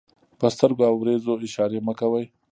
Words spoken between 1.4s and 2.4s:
اشارې مه کوئ!